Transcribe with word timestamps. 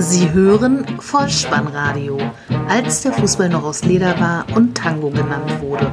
Sie 0.00 0.32
hören 0.32 0.86
Vollspannradio, 0.98 2.16
als 2.70 3.02
der 3.02 3.12
Fußball 3.12 3.50
noch 3.50 3.64
aus 3.64 3.84
Leder 3.84 4.18
war 4.18 4.46
und 4.56 4.74
Tango 4.74 5.10
genannt 5.10 5.60
wurde. 5.60 5.92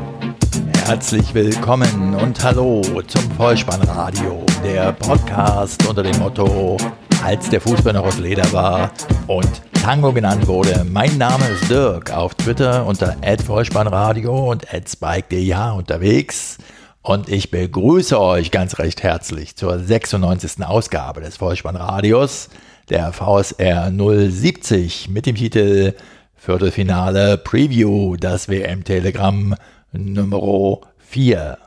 Herzlich 0.85 1.33
willkommen 1.33 2.15
und 2.15 2.41
hallo 2.41 2.81
zum 3.05 3.31
Vollspannradio, 3.31 4.46
der 4.63 4.93
Podcast 4.93 5.85
unter 5.85 6.04
dem 6.04 6.17
Motto, 6.20 6.78
als 7.21 7.49
der 7.49 7.60
Fußball 7.60 7.92
noch 7.92 8.06
aus 8.06 8.17
Leder 8.17 8.49
war 8.53 8.92
und 9.28 9.62
Tango 9.74 10.13
genannt 10.13 10.47
wurde. 10.47 10.85
Mein 10.89 11.17
Name 11.17 11.46
ist 11.49 11.69
Dirk, 11.69 12.10
auf 12.13 12.33
Twitter 12.35 12.85
unter 12.85 13.17
@vollspannradio 13.46 14.51
und 14.51 14.65
@spike.de 14.67 15.53
unterwegs. 15.76 16.58
Und 17.02 17.27
ich 17.27 17.52
begrüße 17.52 18.17
euch 18.17 18.52
ganz 18.52 18.80
recht 18.80 19.03
herzlich 19.03 19.58
zur 19.58 19.77
96. 19.80 20.66
Ausgabe 20.66 21.20
des 21.20 21.35
Vollspannradios 21.35 22.48
der 22.89 23.11
VSR 23.11 23.91
070 23.91 25.09
mit 25.09 25.25
dem 25.25 25.35
Titel 25.35 25.93
Viertelfinale 26.35 27.37
Preview, 27.37 28.15
das 28.15 28.47
WM-Telegramm 28.47 29.55
Nummer 29.91 30.79
4. 30.99 31.57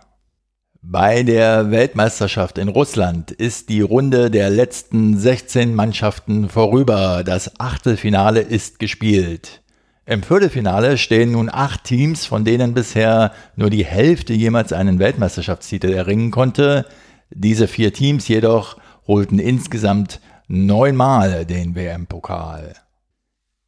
Bei 0.81 1.23
der 1.23 1.71
Weltmeisterschaft 1.71 2.57
in 2.57 2.69
Russland 2.69 3.33
ist 3.33 3.69
die 3.69 3.83
Runde 3.83 4.31
der 4.31 4.49
letzten 4.49 5.19
16 5.19 5.75
Mannschaften 5.75 6.49
vorüber. 6.49 7.23
Das 7.23 7.61
Achtelfinale 7.61 8.41
ist 8.41 8.79
gespielt. 8.79 9.61
Im 10.07 10.23
Viertelfinale 10.23 10.97
stehen 10.97 11.33
nun 11.33 11.51
acht 11.53 11.85
Teams, 11.85 12.25
von 12.25 12.47
denen 12.47 12.73
bisher 12.73 13.33
nur 13.57 13.69
die 13.69 13.85
Hälfte 13.85 14.33
jemals 14.33 14.73
einen 14.73 14.99
Weltmeisterschaftstitel 14.99 15.93
erringen 15.93 16.31
konnte. 16.31 16.87
Diese 17.29 17.69
vier 17.69 17.93
Teams 17.93 18.27
jedoch 18.27 18.79
holten 19.07 19.39
insgesamt 19.39 20.21
neunmal 20.53 21.47
den 21.47 21.77
WM-Pokal. 21.77 22.75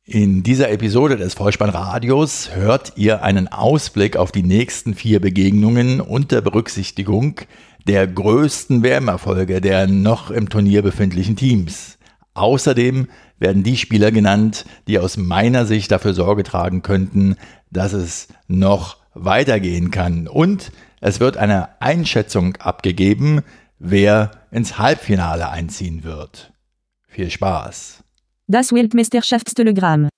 In 0.05 0.43
dieser 0.43 0.69
Episode 0.73 1.17
des 1.17 1.35
Vollspannradios 1.35 2.57
hört 2.57 2.95
ihr 2.97 3.23
einen 3.23 3.47
Ausblick 3.47 4.17
auf 4.17 4.33
die 4.33 4.43
nächsten 4.43 4.95
vier 4.95 5.21
Begegnungen 5.21 6.01
unter 6.01 6.41
Berücksichtigung 6.41 7.37
der 7.87 8.09
größten 8.09 8.83
WM-Erfolge 8.83 9.61
der 9.61 9.87
noch 9.87 10.33
im 10.33 10.49
Turnier 10.49 10.83
befindlichen 10.83 11.37
Teams. 11.37 11.99
Außerdem 12.35 13.07
werden 13.39 13.63
die 13.63 13.77
Spieler 13.77 14.11
genannt, 14.11 14.65
die 14.89 14.99
aus 14.99 15.17
meiner 15.17 15.67
Sicht 15.67 15.93
dafür 15.93 16.15
Sorge 16.15 16.43
tragen 16.43 16.83
könnten, 16.83 17.37
dass 17.71 17.93
es 17.93 18.27
noch 18.49 18.97
weitergehen 19.15 19.93
kann. 19.93 20.27
Und 20.27 20.73
es 21.01 21.21
wird 21.21 21.37
eine 21.37 21.81
Einschätzung 21.81 22.57
abgegeben, 22.57 23.43
wer 23.79 24.33
ins 24.51 24.79
Halbfinale 24.79 25.49
einziehen 25.49 26.03
wird. 26.03 26.53
Viel 27.13 27.29
Spaß. 27.29 28.03
Das 28.47 28.73
Weltmeisterschaftstelegramm. 28.73 30.09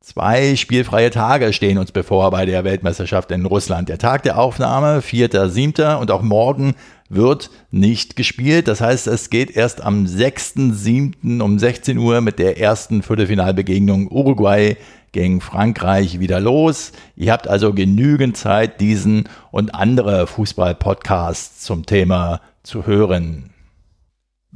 Zwei 0.00 0.56
spielfreie 0.56 1.10
Tage 1.10 1.52
stehen 1.52 1.78
uns 1.78 1.92
bevor 1.92 2.32
bei 2.32 2.44
der 2.44 2.64
Weltmeisterschaft 2.64 3.30
in 3.30 3.46
Russland. 3.46 3.88
Der 3.88 3.98
Tag 3.98 4.24
der 4.24 4.36
Aufnahme, 4.36 4.98
4.7. 4.98 5.94
und 5.94 6.10
auch 6.10 6.22
morgen 6.22 6.74
wird 7.08 7.50
nicht 7.70 8.16
gespielt. 8.16 8.66
Das 8.66 8.80
heißt, 8.80 9.06
es 9.06 9.30
geht 9.30 9.52
erst 9.52 9.80
am 9.80 10.06
6.7. 10.06 11.40
um 11.40 11.60
16 11.60 11.98
Uhr 11.98 12.20
mit 12.20 12.40
der 12.40 12.58
ersten 12.58 13.04
Viertelfinalbegegnung 13.04 14.10
Uruguay 14.10 14.76
gegen 15.12 15.40
Frankreich 15.40 16.18
wieder 16.18 16.40
los. 16.40 16.90
Ihr 17.14 17.30
habt 17.30 17.46
also 17.46 17.72
genügend 17.72 18.36
Zeit, 18.36 18.80
diesen 18.80 19.28
und 19.52 19.76
andere 19.76 20.26
Fußball-Podcasts 20.26 21.60
zum 21.60 21.86
Thema 21.86 22.40
zu 22.64 22.88
hören. 22.88 23.53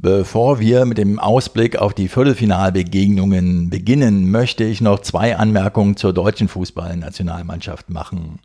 Bevor 0.01 0.61
wir 0.61 0.85
mit 0.85 0.97
dem 0.97 1.19
Ausblick 1.19 1.75
auf 1.75 1.93
die 1.93 2.07
Viertelfinalbegegnungen 2.07 3.69
beginnen, 3.69 4.31
möchte 4.31 4.63
ich 4.63 4.79
noch 4.79 5.01
zwei 5.01 5.35
Anmerkungen 5.35 5.97
zur 5.97 6.13
deutschen 6.13 6.47
Fußballnationalmannschaft 6.47 7.89
machen. 7.89 8.39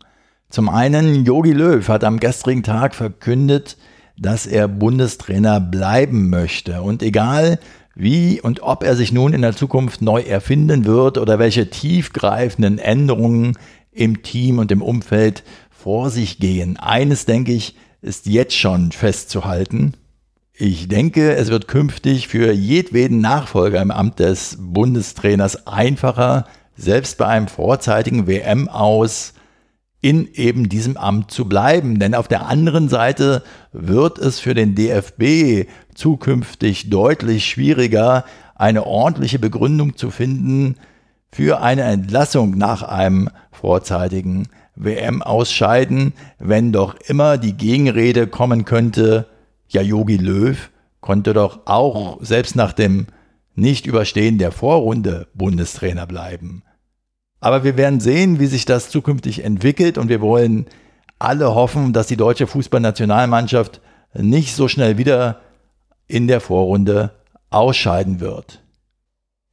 Zum 0.49 0.67
einen, 0.67 1.23
Jogi 1.23 1.53
Löw 1.53 1.87
hat 1.87 2.03
am 2.03 2.19
gestrigen 2.19 2.61
Tag 2.61 2.93
verkündet, 2.93 3.77
dass 4.17 4.45
er 4.45 4.67
Bundestrainer 4.67 5.61
bleiben 5.61 6.29
möchte. 6.29 6.81
Und 6.81 7.01
egal 7.01 7.57
wie 7.95 8.41
und 8.41 8.61
ob 8.61 8.83
er 8.83 8.97
sich 8.97 9.13
nun 9.13 9.31
in 9.31 9.41
der 9.41 9.55
Zukunft 9.55 10.01
neu 10.01 10.23
erfinden 10.23 10.83
wird 10.83 11.17
oder 11.17 11.39
welche 11.39 11.69
tiefgreifenden 11.69 12.79
Änderungen 12.79 13.57
im 13.93 14.23
Team 14.23 14.59
und 14.59 14.73
im 14.73 14.81
Umfeld 14.81 15.45
vor 15.69 16.09
sich 16.09 16.37
gehen, 16.37 16.75
eines 16.75 17.25
denke 17.25 17.53
ich, 17.53 17.77
ist 18.01 18.25
jetzt 18.25 18.57
schon 18.57 18.91
festzuhalten. 18.91 19.93
Ich 20.57 20.87
denke, 20.87 21.35
es 21.35 21.49
wird 21.49 21.67
künftig 21.67 22.29
für 22.29 22.53
jedweden 22.53 23.19
Nachfolger 23.19 23.81
im 23.81 23.91
Amt 23.91 24.19
des 24.19 24.57
Bundestrainers 24.57 25.67
einfacher, 25.67 26.45
selbst 26.77 27.17
bei 27.17 27.25
einem 27.25 27.49
vorzeitigen 27.49 28.25
WM 28.25 28.69
aus 28.69 29.33
in 29.99 30.29
eben 30.33 30.69
diesem 30.69 30.95
Amt 30.95 31.29
zu 31.29 31.43
bleiben. 31.43 31.99
Denn 31.99 32.15
auf 32.15 32.29
der 32.29 32.47
anderen 32.47 32.87
Seite 32.87 33.43
wird 33.73 34.17
es 34.17 34.39
für 34.39 34.53
den 34.53 34.75
DFB 34.75 35.67
zukünftig 35.93 36.89
deutlich 36.89 37.45
schwieriger, 37.45 38.23
eine 38.55 38.85
ordentliche 38.85 39.39
Begründung 39.39 39.97
zu 39.97 40.09
finden 40.09 40.77
für 41.33 41.61
eine 41.61 41.81
Entlassung 41.81 42.57
nach 42.57 42.81
einem 42.81 43.29
vorzeitigen 43.51 44.47
WM-Ausscheiden, 44.77 46.13
wenn 46.39 46.71
doch 46.71 46.95
immer 47.09 47.37
die 47.37 47.57
Gegenrede 47.57 48.27
kommen 48.27 48.63
könnte, 48.63 49.27
ja, 49.67 49.81
Yogi 49.81 50.17
Löw 50.17 50.69
konnte 51.01 51.33
doch 51.33 51.61
auch 51.65 52.17
selbst 52.21 52.55
nach 52.55 52.73
dem 52.73 53.07
Nicht-Überstehen 53.55 54.37
der 54.37 54.51
Vorrunde 54.51 55.27
Bundestrainer 55.33 56.07
bleiben. 56.07 56.63
Aber 57.39 57.63
wir 57.63 57.77
werden 57.77 57.99
sehen, 57.99 58.39
wie 58.39 58.47
sich 58.47 58.65
das 58.65 58.89
zukünftig 58.89 59.43
entwickelt 59.43 59.97
und 59.97 60.09
wir 60.09 60.21
wollen 60.21 60.65
alle 61.19 61.53
hoffen, 61.53 61.93
dass 61.93 62.07
die 62.07 62.17
deutsche 62.17 62.47
Fußballnationalmannschaft 62.47 63.81
nicht 64.13 64.55
so 64.55 64.67
schnell 64.67 64.97
wieder 64.97 65.41
in 66.07 66.27
der 66.27 66.41
Vorrunde 66.41 67.11
ausscheiden 67.49 68.19
wird. 68.19 68.61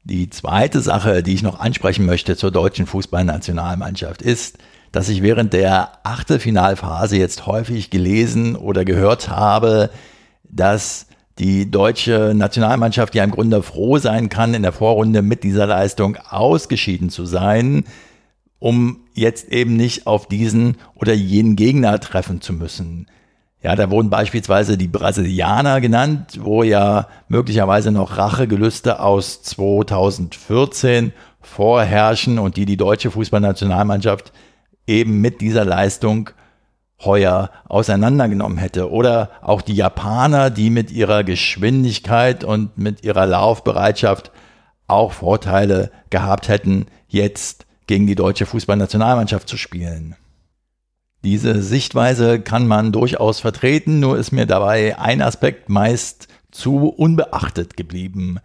Die 0.05 0.31
zweite 0.31 0.81
Sache, 0.81 1.23
die 1.23 1.35
ich 1.35 1.43
noch 1.43 1.61
ansprechen 1.61 2.07
möchte 2.07 2.37
zur 2.37 2.51
deutschen 2.51 2.87
Fußballnationalmannschaft 2.87 4.21
ist, 4.21 4.59
dass 4.93 5.09
ich 5.09 5.23
während 5.23 5.55
der 5.55 5.91
Achtelfinalphase 6.05 7.17
jetzt 7.17 7.47
häufig 7.47 7.91
gelesen 7.91 8.55
oder 8.57 8.85
gehört 8.85 9.31
habe, 9.31 9.91
dass 10.45 11.07
die 11.39 11.71
deutsche 11.71 12.33
Nationalmannschaft 12.35 13.15
ja 13.15 13.25
im 13.25 13.31
Grunde 13.31 13.63
froh 13.63 13.99
sein 13.99 14.29
kann, 14.29 14.53
in 14.53 14.63
der 14.63 14.73
Vorrunde 14.73 15.23
mit 15.23 15.45
dieser 15.45 15.67
Leistung 15.67 16.17
ausgeschieden 16.29 17.09
zu 17.09 17.25
sein, 17.25 17.85
um 18.59 19.01
jetzt 19.15 19.49
eben 19.49 19.77
nicht 19.77 20.07
auf 20.07 20.29
diesen 20.29 20.77
oder 20.95 21.15
jenen 21.15 21.57
Gegner 21.57 21.99
treffen 21.99 22.43
zu 22.43 22.53
müssen. 22.53 23.07
Ja, 23.63 23.77
da 23.77 23.91
wurden 23.91 24.11
beispielsweise 24.11 24.77
die 24.77 24.89
Brasilianer 24.89 25.81
genannt, 25.81 26.39
wo 26.41 26.63
ja 26.65 27.09
möglicherweise 27.29 27.93
noch 27.93 28.19
Rachegelüste 28.19 29.01
aus 29.01 29.43
2014 29.43 31.13
vorherrschen 31.41 32.39
und 32.39 32.57
die 32.57 32.67
die 32.67 32.77
deutsche 32.77 33.11
Fußballnationalmannschaft 33.11 34.33
eben 34.87 35.21
mit 35.21 35.41
dieser 35.41 35.65
Leistung 35.65 36.31
heuer 37.05 37.51
auseinandergenommen 37.69 38.59
hätte. 38.59 38.91
Oder 38.91 39.31
auch 39.41 39.63
die 39.63 39.75
Japaner, 39.75 40.51
die 40.51 40.71
mit 40.71 40.91
ihrer 40.91 41.25
Geschwindigkeit 41.25 42.45
und 42.45 42.79
mit 42.79 43.05
ihrer 43.05 43.27
Laufbereitschaft 43.27 44.31
auch 44.87 45.13
Vorteile 45.13 45.91
gehabt 46.11 46.49
hätten, 46.49 46.87
jetzt 47.09 47.67
gegen 47.87 48.07
die 48.07 48.15
deutsche 48.15 48.47
Fußballnationalmannschaft 48.47 49.49
zu 49.49 49.57
spielen. 49.57 50.17
Diese 51.25 51.63
Sichtweise 51.63 52.41
kann 52.41 52.67
man 52.67 52.91
durchaus 52.91 53.41
vertreten, 53.41 54.01
nur 54.01 54.19
ist 54.19 54.33
mir 54.33 54.47
dabei 54.47 54.99
ein 54.99 55.23
Aspekt 55.23 55.69
meist 55.69 56.29
zu 56.51 56.89
unbeachtet 56.89 57.77
geblieben. 57.77 58.39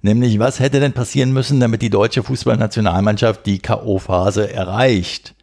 Nämlich, 0.00 0.38
was 0.38 0.58
hätte 0.58 0.80
denn 0.80 0.94
passieren 0.94 1.32
müssen, 1.32 1.60
damit 1.60 1.82
die 1.82 1.90
deutsche 1.90 2.22
Fußballnationalmannschaft 2.22 3.46
die 3.46 3.60
KO-Phase 3.60 4.52
erreicht? 4.52 5.34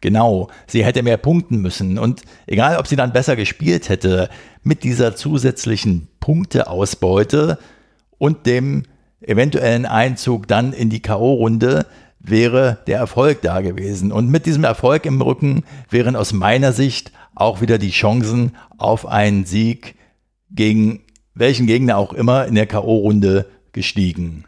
Genau, 0.00 0.48
sie 0.66 0.84
hätte 0.84 1.02
mehr 1.02 1.18
punkten 1.18 1.60
müssen. 1.60 1.98
Und 1.98 2.22
egal, 2.46 2.78
ob 2.78 2.86
sie 2.86 2.96
dann 2.96 3.12
besser 3.12 3.36
gespielt 3.36 3.88
hätte, 3.88 4.30
mit 4.62 4.82
dieser 4.82 5.14
zusätzlichen 5.14 6.08
Punkteausbeute 6.20 7.58
und 8.18 8.46
dem 8.46 8.84
eventuellen 9.20 9.86
Einzug 9.86 10.48
dann 10.48 10.72
in 10.72 10.88
die 10.88 11.02
KO-Runde 11.02 11.86
wäre 12.18 12.78
der 12.86 12.98
Erfolg 12.98 13.42
da 13.42 13.60
gewesen. 13.60 14.12
Und 14.12 14.30
mit 14.30 14.46
diesem 14.46 14.64
Erfolg 14.64 15.06
im 15.06 15.20
Rücken 15.20 15.64
wären 15.88 16.16
aus 16.16 16.32
meiner 16.32 16.72
Sicht 16.72 17.12
auch 17.34 17.60
wieder 17.60 17.78
die 17.78 17.90
Chancen 17.90 18.56
auf 18.78 19.06
einen 19.06 19.44
Sieg 19.44 19.96
gegen 20.50 21.00
welchen 21.34 21.66
Gegner 21.66 21.96
auch 21.96 22.12
immer 22.12 22.46
in 22.46 22.54
der 22.54 22.66
KO-Runde 22.66 23.46
gestiegen. 23.72 24.44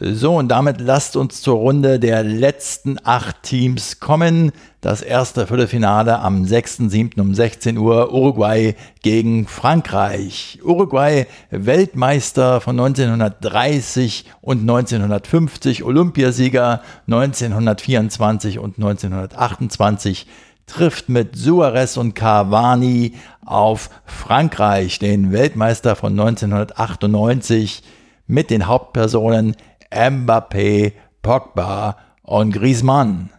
So, 0.00 0.38
und 0.38 0.48
damit 0.48 0.80
lasst 0.80 1.16
uns 1.16 1.42
zur 1.42 1.56
Runde 1.56 2.00
der 2.00 2.22
letzten 2.22 2.96
acht 3.04 3.42
Teams 3.42 4.00
kommen. 4.00 4.52
Das 4.80 5.02
erste 5.02 5.46
Viertelfinale 5.46 6.18
am 6.18 6.44
6.7. 6.44 7.20
um 7.20 7.34
16 7.34 7.76
Uhr 7.76 8.10
Uruguay 8.10 8.74
gegen 9.02 9.46
Frankreich. 9.46 10.60
Uruguay 10.64 11.26
Weltmeister 11.50 12.62
von 12.62 12.80
1930 12.80 14.24
und 14.40 14.60
1950, 14.60 15.84
Olympiasieger 15.84 16.80
1924 17.06 18.60
und 18.60 18.78
1928 18.78 20.26
trifft 20.64 21.10
mit 21.10 21.36
Suarez 21.36 21.98
und 21.98 22.14
Cavani 22.14 23.12
auf 23.44 23.90
Frankreich, 24.06 24.98
den 25.00 25.32
Weltmeister 25.32 25.96
von 25.96 26.18
1998 26.18 27.82
mit 28.26 28.48
den 28.48 28.66
Hauptpersonen 28.66 29.54
Mbappé, 29.92 30.92
Pogba 31.22 31.96
und 32.22 32.52
Griezmann. 32.52 33.30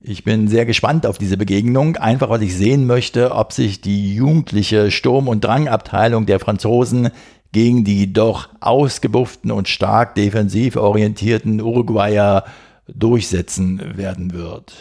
Ich 0.00 0.22
bin 0.22 0.46
sehr 0.46 0.64
gespannt 0.64 1.06
auf 1.06 1.18
diese 1.18 1.36
Begegnung, 1.36 1.96
einfach 1.96 2.30
weil 2.30 2.44
ich 2.44 2.54
sehen 2.54 2.86
möchte, 2.86 3.32
ob 3.34 3.52
sich 3.52 3.80
die 3.80 4.14
jugendliche 4.14 4.92
Sturm- 4.92 5.26
und 5.26 5.42
Drangabteilung 5.42 6.24
der 6.24 6.38
Franzosen 6.38 7.10
gegen 7.50 7.82
die 7.82 8.12
doch 8.12 8.48
ausgebufften 8.60 9.50
und 9.50 9.68
stark 9.68 10.14
defensiv 10.14 10.76
orientierten 10.76 11.60
Uruguayer 11.60 12.44
durchsetzen 12.86 13.96
werden 13.96 14.32
wird. 14.32 14.74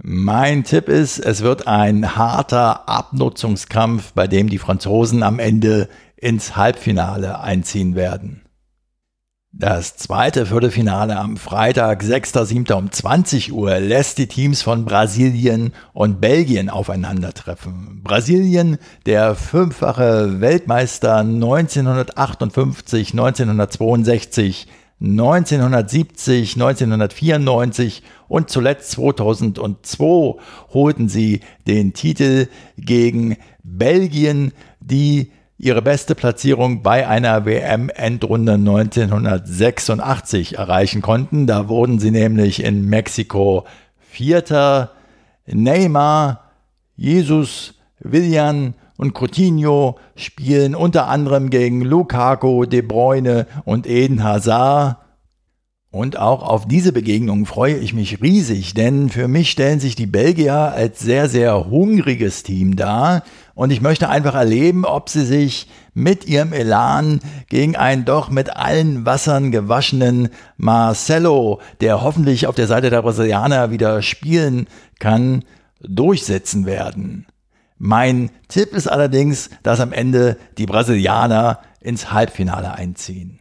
Mein 0.00 0.62
Tipp 0.62 0.88
ist, 0.88 1.18
es 1.18 1.42
wird 1.42 1.66
ein 1.66 2.14
harter 2.14 2.88
Abnutzungskampf, 2.88 4.12
bei 4.12 4.28
dem 4.28 4.48
die 4.48 4.58
Franzosen 4.58 5.24
am 5.24 5.40
Ende 5.40 5.88
ins 6.16 6.56
Halbfinale 6.56 7.40
einziehen 7.40 7.96
werden. 7.96 8.42
Das 9.60 9.96
zweite 9.96 10.46
Viertelfinale 10.46 11.18
am 11.18 11.36
Freitag, 11.36 12.04
6.7. 12.04 12.72
um 12.74 12.92
20 12.92 13.52
Uhr, 13.52 13.80
lässt 13.80 14.18
die 14.18 14.28
Teams 14.28 14.62
von 14.62 14.84
Brasilien 14.84 15.72
und 15.92 16.20
Belgien 16.20 16.70
aufeinandertreffen. 16.70 18.02
Brasilien, 18.04 18.78
der 19.04 19.34
fünffache 19.34 20.40
Weltmeister 20.40 21.16
1958, 21.16 23.10
1962, 23.14 24.68
1970, 25.00 26.54
1994 26.54 28.04
und 28.28 28.50
zuletzt 28.50 28.92
2002 28.92 30.36
holten 30.72 31.08
sie 31.08 31.40
den 31.66 31.94
Titel 31.94 32.46
gegen 32.76 33.36
Belgien, 33.64 34.52
die 34.78 35.32
ihre 35.58 35.82
beste 35.82 36.14
Platzierung 36.14 36.82
bei 36.82 37.06
einer 37.08 37.44
WM-Endrunde 37.44 38.54
1986 38.54 40.56
erreichen 40.56 41.02
konnten. 41.02 41.48
Da 41.48 41.68
wurden 41.68 41.98
sie 41.98 42.12
nämlich 42.12 42.62
in 42.62 42.84
Mexiko 42.84 43.64
Vierter. 43.98 44.92
Neymar, 45.46 46.44
Jesus, 46.96 47.74
Willian 47.98 48.74
und 48.96 49.14
Coutinho 49.14 49.98
spielen 50.14 50.74
unter 50.74 51.08
anderem 51.08 51.50
gegen 51.50 51.82
Lukaku, 51.82 52.66
De 52.66 52.82
Bruyne 52.82 53.46
und 53.64 53.86
Eden 53.86 54.22
Hazard. 54.22 54.98
Und 55.90 56.18
auch 56.18 56.42
auf 56.42 56.68
diese 56.68 56.92
Begegnung 56.92 57.46
freue 57.46 57.78
ich 57.78 57.94
mich 57.94 58.20
riesig, 58.20 58.74
denn 58.74 59.08
für 59.08 59.26
mich 59.26 59.50
stellen 59.50 59.80
sich 59.80 59.96
die 59.96 60.06
Belgier 60.06 60.54
als 60.54 61.00
sehr, 61.00 61.30
sehr 61.30 61.70
hungriges 61.70 62.42
Team 62.42 62.76
dar 62.76 63.22
und 63.58 63.72
ich 63.72 63.80
möchte 63.80 64.08
einfach 64.08 64.36
erleben, 64.36 64.84
ob 64.84 65.08
sie 65.08 65.24
sich 65.24 65.66
mit 65.92 66.28
ihrem 66.28 66.52
Elan 66.52 67.18
gegen 67.48 67.74
einen 67.74 68.04
doch 68.04 68.30
mit 68.30 68.54
allen 68.54 69.04
Wassern 69.04 69.50
gewaschenen 69.50 70.28
Marcelo, 70.56 71.60
der 71.80 72.00
hoffentlich 72.00 72.46
auf 72.46 72.54
der 72.54 72.68
Seite 72.68 72.88
der 72.88 73.02
Brasilianer 73.02 73.72
wieder 73.72 74.00
spielen 74.02 74.68
kann, 75.00 75.42
durchsetzen 75.80 76.66
werden. 76.66 77.26
Mein 77.78 78.30
Tipp 78.46 78.74
ist 78.74 78.86
allerdings, 78.86 79.50
dass 79.64 79.80
am 79.80 79.92
Ende 79.92 80.36
die 80.56 80.66
Brasilianer 80.66 81.58
ins 81.80 82.12
Halbfinale 82.12 82.74
einziehen. 82.74 83.40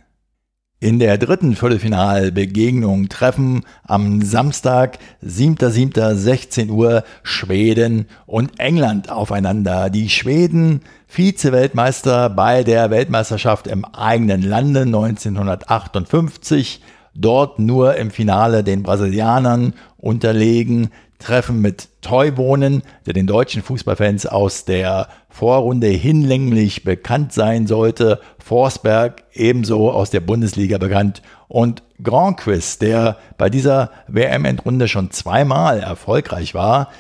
In 0.79 1.00
der 1.00 1.18
dritten 1.18 1.56
Viertelfinalbegegnung 1.56 3.09
treffen 3.09 3.63
am 3.88 4.21
Samstag, 4.21 5.00
7.7.16 5.25 6.69
Uhr, 6.69 7.03
Schweden 7.24 8.06
und 8.27 8.59
England 8.59 9.09
aufeinander. 9.09 9.89
Die 9.89 10.07
Schweden, 10.07 10.81
Vize-Weltmeister 11.07 12.29
bei 12.29 12.63
der 12.63 12.91
Weltmeisterschaft 12.91 13.65
im 13.65 13.85
eigenen 13.85 14.44
Lande 14.44 14.81
1958, 14.81 16.83
dort 17.15 17.57
nur 17.57 17.95
im 17.95 18.12
Finale 18.12 18.63
den 18.63 18.83
Brasilianern 18.83 19.74
unterlegen 19.97 20.91
Treffen 21.19 21.62
mit 21.62 21.90
Teubohnen, 22.02 22.84
der 23.06 23.14
den 23.14 23.28
deutschen 23.28 23.64
Fußballfans 23.64 24.28
aus 24.28 24.66
der 24.66 25.10
Vorrunde 25.30 25.88
hinlänglich 25.88 26.84
bekannt 26.84 27.34
sein 27.34 27.68
sollte. 27.68 28.19
Forsberg 28.44 29.24
ebenso 29.34 29.92
aus 29.92 30.10
der 30.10 30.19
Bundesliga 30.19 30.78
bekannt. 30.78 31.22
Und 31.48 31.84
Grand 32.02 32.38
Quiz, 32.38 32.78
der 32.78 33.18
bei 33.38 33.50
dieser 33.50 33.92
WM-Endrunde 34.08 34.88
schon 34.88 35.12
zweimal 35.12 35.80
erfolgreich 35.80 36.54
war, 36.54 36.92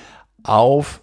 auf 0.43 1.01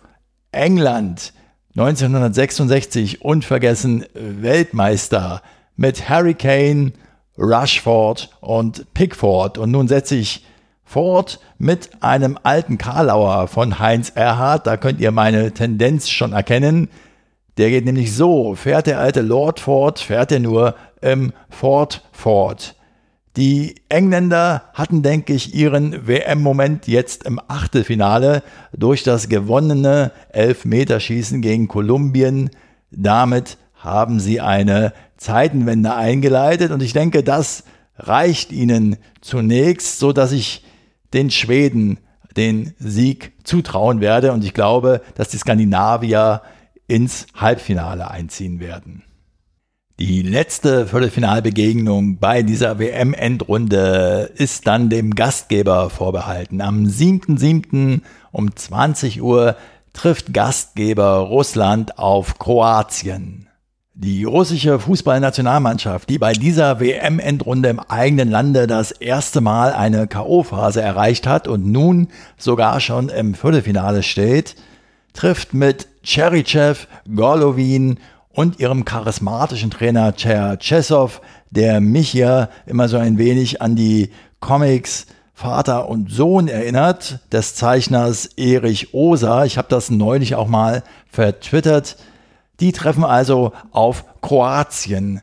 England 0.50 1.32
1966 1.76 3.22
unvergessen 3.22 4.04
Weltmeister 4.14 5.42
mit 5.76 6.08
Harry 6.08 6.34
Kane, 6.34 6.92
Rushford 7.36 8.30
und 8.40 8.92
Pickford. 8.94 9.58
Und 9.58 9.72
nun 9.72 9.88
setze 9.88 10.14
ich 10.14 10.44
fort 10.84 11.40
mit 11.58 11.90
einem 12.02 12.38
alten 12.42 12.78
Karlauer 12.78 13.48
von 13.48 13.78
Heinz 13.78 14.12
Erhardt. 14.14 14.66
Da 14.66 14.76
könnt 14.76 15.00
ihr 15.00 15.10
meine 15.10 15.52
Tendenz 15.52 16.08
schon 16.08 16.32
erkennen. 16.32 16.88
Der 17.56 17.70
geht 17.70 17.84
nämlich 17.84 18.14
so, 18.14 18.54
fährt 18.54 18.86
der 18.86 18.98
alte 18.98 19.20
Lord 19.20 19.60
fort, 19.60 20.00
fährt 20.00 20.32
er 20.32 20.40
nur 20.40 20.74
im 21.00 21.32
Ford 21.48 22.02
fort. 22.12 22.74
Die 23.36 23.76
Engländer 23.88 24.62
hatten, 24.74 25.02
denke 25.02 25.34
ich, 25.34 25.54
ihren 25.54 26.06
WM-Moment 26.06 26.86
jetzt 26.86 27.24
im 27.24 27.40
Achtelfinale 27.48 28.42
durch 28.72 29.02
das 29.02 29.28
gewonnene 29.28 30.12
Elfmeterschießen 30.30 31.40
gegen 31.40 31.66
Kolumbien. 31.66 32.50
Damit 32.92 33.58
haben 33.74 34.20
sie 34.20 34.40
eine 34.40 34.92
Zeitenwende 35.16 35.94
eingeleitet 35.94 36.70
und 36.70 36.82
ich 36.82 36.92
denke, 36.92 37.24
das 37.24 37.64
reicht 37.98 38.52
ihnen 38.52 38.96
zunächst, 39.20 39.98
so 39.98 40.12
dass 40.12 40.30
ich 40.30 40.64
den 41.14 41.30
Schweden 41.30 41.98
den 42.36 42.74
Sieg 42.78 43.32
zutrauen 43.44 44.00
werde 44.00 44.32
und 44.32 44.44
ich 44.44 44.54
glaube, 44.54 45.00
dass 45.14 45.28
die 45.28 45.38
Skandinavier 45.38 46.42
ins 46.86 47.26
Halbfinale 47.34 48.10
einziehen 48.10 48.60
werden. 48.60 49.04
Die 50.00 50.22
letzte 50.22 50.88
Viertelfinalbegegnung 50.88 52.18
bei 52.18 52.42
dieser 52.42 52.80
WM-Endrunde 52.80 54.32
ist 54.34 54.66
dann 54.66 54.90
dem 54.90 55.14
Gastgeber 55.14 55.88
vorbehalten. 55.88 56.60
Am 56.60 56.84
7.7. 56.84 58.00
um 58.32 58.56
20 58.56 59.22
Uhr 59.22 59.56
trifft 59.92 60.34
Gastgeber 60.34 61.18
Russland 61.18 61.96
auf 62.00 62.40
Kroatien. 62.40 63.48
Die 63.96 64.24
russische 64.24 64.80
Fußballnationalmannschaft, 64.80 66.10
die 66.10 66.18
bei 66.18 66.32
dieser 66.32 66.80
WM-Endrunde 66.80 67.68
im 67.68 67.78
eigenen 67.78 68.28
Lande 68.28 68.66
das 68.66 68.90
erste 68.90 69.40
Mal 69.40 69.72
eine 69.72 70.08
K.O.-Phase 70.08 70.80
erreicht 70.80 71.28
hat 71.28 71.46
und 71.46 71.64
nun 71.64 72.08
sogar 72.36 72.80
schon 72.80 73.08
im 73.08 73.34
Viertelfinale 73.34 74.02
steht, 74.02 74.56
trifft 75.12 75.54
mit 75.54 75.86
Cherichev, 76.02 76.88
Golovin 77.14 78.00
und 78.30 78.58
ihrem 78.58 78.84
charismatischen 78.84 79.70
Trainer 79.70 80.12
Cherchesov, 80.12 81.20
der 81.50 81.80
mich 81.80 82.14
ja 82.14 82.48
immer 82.66 82.88
so 82.88 82.96
ein 82.96 83.16
wenig 83.16 83.62
an 83.62 83.76
die 83.76 84.10
Comics 84.40 85.06
Vater 85.34 85.88
und 85.88 86.10
Sohn 86.10 86.48
erinnert, 86.48 87.20
des 87.30 87.54
Zeichners 87.54 88.26
Erich 88.36 88.92
Osa. 88.92 89.44
Ich 89.44 89.56
habe 89.56 89.68
das 89.70 89.88
neulich 89.88 90.34
auch 90.34 90.48
mal 90.48 90.82
vertwittert 91.06 91.96
die 92.60 92.72
treffen 92.72 93.04
also 93.04 93.52
auf 93.70 94.04
Kroatien. 94.20 95.20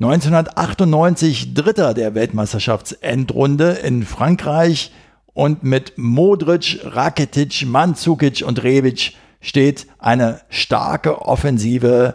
1998 0.00 1.54
Dritter 1.54 1.94
der 1.94 2.14
Weltmeisterschaftsendrunde 2.14 3.70
in 3.72 4.04
Frankreich 4.04 4.92
und 5.32 5.62
mit 5.62 5.94
Modric, 5.96 6.80
Rakitic, 6.84 7.64
Mandzukic 7.66 8.42
und 8.46 8.62
Rebic 8.62 9.14
steht 9.40 9.86
eine 9.98 10.40
starke 10.48 11.22
Offensive 11.22 12.14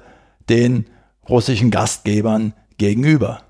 den 0.49 0.85
russischen 1.27 1.71
Gastgebern 1.71 2.53
gegenüber. 2.77 3.41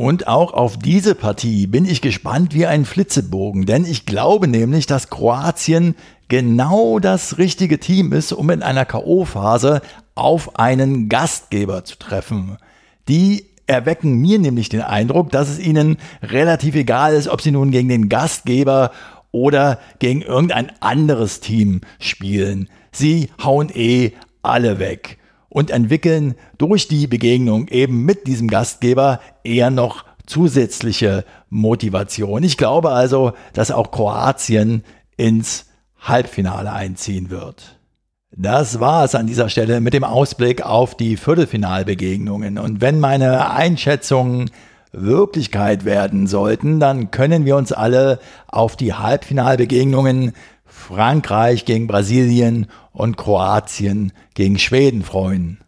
Und 0.00 0.28
auch 0.28 0.54
auf 0.54 0.78
diese 0.78 1.14
Partie 1.14 1.66
bin 1.66 1.84
ich 1.84 2.00
gespannt 2.00 2.54
wie 2.54 2.64
ein 2.64 2.86
Flitzebogen, 2.86 3.66
denn 3.66 3.84
ich 3.84 4.06
glaube 4.06 4.48
nämlich, 4.48 4.86
dass 4.86 5.10
Kroatien 5.10 5.94
genau 6.28 6.98
das 6.98 7.36
richtige 7.36 7.78
Team 7.78 8.14
ist, 8.14 8.32
um 8.32 8.48
in 8.48 8.62
einer 8.62 8.86
KO-Phase 8.86 9.82
auf 10.14 10.58
einen 10.58 11.10
Gastgeber 11.10 11.84
zu 11.84 11.98
treffen. 11.98 12.56
Die 13.08 13.44
erwecken 13.66 14.14
mir 14.14 14.38
nämlich 14.38 14.70
den 14.70 14.80
Eindruck, 14.80 15.32
dass 15.32 15.50
es 15.50 15.58
ihnen 15.58 15.98
relativ 16.22 16.76
egal 16.76 17.12
ist, 17.12 17.28
ob 17.28 17.42
sie 17.42 17.50
nun 17.50 17.70
gegen 17.70 17.90
den 17.90 18.08
Gastgeber 18.08 18.92
oder 19.32 19.80
gegen 19.98 20.22
irgendein 20.22 20.72
anderes 20.80 21.40
Team 21.40 21.82
spielen. 21.98 22.70
Sie 22.90 23.28
hauen 23.44 23.68
eh 23.68 24.12
alle 24.40 24.78
weg 24.78 25.18
und 25.50 25.70
entwickeln 25.70 26.36
durch 26.56 26.88
die 26.88 27.06
Begegnung 27.06 27.68
eben 27.68 28.04
mit 28.04 28.26
diesem 28.26 28.48
Gastgeber 28.48 29.20
eher 29.44 29.70
noch 29.70 30.04
zusätzliche 30.24 31.24
Motivation. 31.50 32.42
Ich 32.42 32.56
glaube 32.56 32.90
also, 32.90 33.32
dass 33.52 33.70
auch 33.70 33.90
Kroatien 33.90 34.84
ins 35.16 35.66
Halbfinale 35.98 36.72
einziehen 36.72 37.28
wird. 37.28 37.76
Das 38.34 38.78
war 38.78 39.04
es 39.04 39.16
an 39.16 39.26
dieser 39.26 39.48
Stelle 39.48 39.80
mit 39.80 39.92
dem 39.92 40.04
Ausblick 40.04 40.62
auf 40.62 40.96
die 40.96 41.16
Viertelfinalbegegnungen. 41.16 42.58
Und 42.58 42.80
wenn 42.80 43.00
meine 43.00 43.50
Einschätzungen 43.50 44.50
Wirklichkeit 44.92 45.84
werden 45.84 46.26
sollten, 46.26 46.80
dann 46.80 47.10
können 47.10 47.44
wir 47.44 47.56
uns 47.56 47.72
alle 47.72 48.20
auf 48.46 48.76
die 48.76 48.94
Halbfinalbegegnungen 48.94 50.32
Frankreich 50.80 51.64
gegen 51.64 51.86
Brasilien 51.86 52.66
und 52.92 53.16
Kroatien 53.16 54.12
gegen 54.34 54.58
Schweden 54.58 55.02
freuen. 55.02 55.58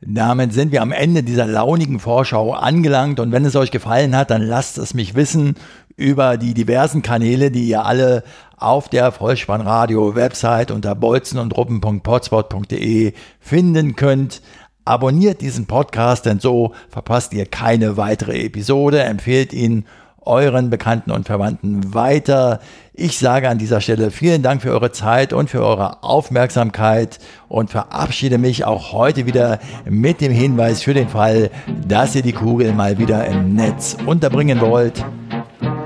Damit 0.00 0.52
sind 0.52 0.72
wir 0.72 0.82
am 0.82 0.92
Ende 0.92 1.22
dieser 1.22 1.46
launigen 1.46 2.00
Vorschau 2.00 2.52
angelangt 2.52 3.20
und 3.20 3.32
wenn 3.32 3.44
es 3.44 3.56
euch 3.56 3.70
gefallen 3.70 4.16
hat, 4.16 4.30
dann 4.30 4.42
lasst 4.42 4.78
es 4.78 4.94
mich 4.94 5.14
wissen 5.14 5.56
über 5.96 6.36
die 6.36 6.54
diversen 6.54 7.02
Kanäle, 7.02 7.50
die 7.50 7.68
ihr 7.68 7.84
alle 7.84 8.22
auf 8.56 8.88
der 8.88 9.12
Vollspannradio 9.12 10.14
Website 10.14 10.70
unter 10.70 10.94
bolzenundruppen.potspot.de 10.94 13.12
finden 13.40 13.96
könnt. 13.96 14.42
Abonniert 14.84 15.40
diesen 15.40 15.66
Podcast, 15.66 16.26
denn 16.26 16.40
so 16.40 16.74
verpasst 16.88 17.32
ihr 17.32 17.46
keine 17.46 17.96
weitere 17.96 18.44
Episode. 18.44 19.02
Empfehlt 19.02 19.52
ihn 19.52 19.84
euren 20.24 20.70
Bekannten 20.70 21.10
und 21.10 21.26
Verwandten 21.26 21.94
weiter. 21.94 22.60
Ich 22.94 23.18
sage 23.18 23.48
an 23.48 23.58
dieser 23.58 23.80
Stelle 23.80 24.10
vielen 24.10 24.42
Dank 24.42 24.62
für 24.62 24.70
eure 24.70 24.92
Zeit 24.92 25.32
und 25.32 25.50
für 25.50 25.64
eure 25.64 26.02
Aufmerksamkeit 26.02 27.18
und 27.48 27.70
verabschiede 27.70 28.38
mich 28.38 28.64
auch 28.64 28.92
heute 28.92 29.26
wieder 29.26 29.58
mit 29.84 30.20
dem 30.20 30.32
Hinweis 30.32 30.82
für 30.82 30.94
den 30.94 31.08
Fall, 31.08 31.50
dass 31.86 32.14
ihr 32.14 32.22
die 32.22 32.32
Kugel 32.32 32.72
mal 32.72 32.98
wieder 32.98 33.26
im 33.26 33.54
Netz 33.54 33.96
unterbringen 34.06 34.60
wollt. 34.60 35.04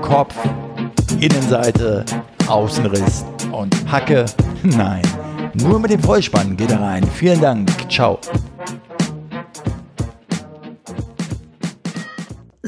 Kopf, 0.01 0.35
Innenseite, 1.19 2.05
Außenriss 2.47 3.25
und 3.51 3.75
Hacke. 3.91 4.25
Nein, 4.63 5.01
nur 5.53 5.79
mit 5.79 5.91
dem 5.91 6.01
Vollspann 6.01 6.57
geht 6.57 6.71
er 6.71 6.81
rein. 6.81 7.03
Vielen 7.15 7.41
Dank. 7.41 7.69
Ciao. 7.89 8.19